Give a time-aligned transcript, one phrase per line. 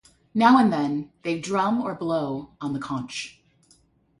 [0.33, 3.39] Now and then they drum or blow on the conch.